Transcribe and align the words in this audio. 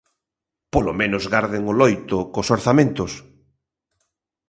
¡Polo 0.73 0.93
menos 0.99 1.23
garden 1.35 1.63
o 1.71 1.73
loito 1.81 2.17
cos 2.33 2.47
orzamentos! 2.57 3.11